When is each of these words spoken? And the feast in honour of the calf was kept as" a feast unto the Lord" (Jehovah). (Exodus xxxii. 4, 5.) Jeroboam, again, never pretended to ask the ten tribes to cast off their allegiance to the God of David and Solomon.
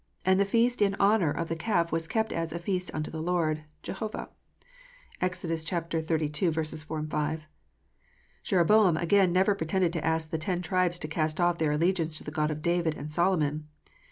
And 0.25 0.39
the 0.39 0.45
feast 0.45 0.81
in 0.81 0.95
honour 0.95 1.29
of 1.29 1.47
the 1.47 1.55
calf 1.55 1.91
was 1.91 2.07
kept 2.07 2.33
as" 2.33 2.51
a 2.53 2.57
feast 2.57 2.89
unto 2.91 3.11
the 3.11 3.21
Lord" 3.21 3.65
(Jehovah). 3.83 4.29
(Exodus 5.21 5.61
xxxii. 5.63 6.51
4, 6.83 7.03
5.) 7.03 7.47
Jeroboam, 8.41 8.97
again, 8.97 9.31
never 9.31 9.53
pretended 9.53 9.93
to 9.93 10.03
ask 10.03 10.31
the 10.31 10.39
ten 10.39 10.63
tribes 10.63 10.97
to 10.97 11.07
cast 11.07 11.39
off 11.39 11.59
their 11.59 11.73
allegiance 11.73 12.17
to 12.17 12.23
the 12.23 12.31
God 12.31 12.49
of 12.49 12.63
David 12.63 12.95
and 12.95 13.11
Solomon. 13.11 13.67